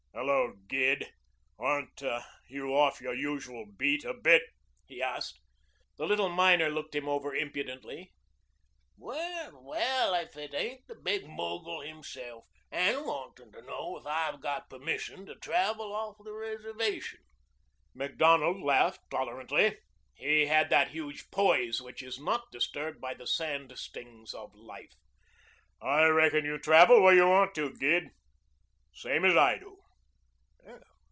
[0.13, 1.11] "Hello, Gid.
[1.57, 2.03] Aren't
[2.47, 4.43] you off your usual beat a bit?"
[4.85, 5.39] he asked.
[5.97, 8.13] The little miner looked him over impudently.
[8.97, 10.13] "Well well!
[10.13, 15.25] If it ain't the Big Mogul himself and wantin' to know if I've got permission
[15.25, 17.21] to travel off the reservation."
[17.95, 19.79] Macdonald laughed tolerantly.
[20.13, 24.93] He had that large poise which is not disturbed by the sand stings of life.
[25.81, 28.09] "I reckon you travel where you want to, Gid,
[28.93, 29.79] same as I do."